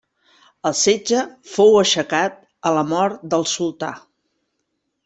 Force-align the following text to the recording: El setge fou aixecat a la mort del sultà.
El 0.69 0.73
setge 0.79 1.19
fou 1.51 1.77
aixecat 1.83 2.41
a 2.71 2.75
la 2.79 2.85
mort 2.95 3.25
del 3.35 3.47
sultà. 3.57 3.95